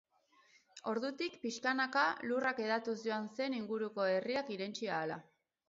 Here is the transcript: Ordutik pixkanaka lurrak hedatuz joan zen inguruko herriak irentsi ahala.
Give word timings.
Ordutik 0.91 1.35
pixkanaka 1.43 2.07
lurrak 2.31 2.63
hedatuz 2.65 2.97
joan 3.05 3.29
zen 3.37 3.59
inguruko 3.61 4.11
herriak 4.17 4.53
irentsi 4.59 4.93
ahala. 4.97 5.23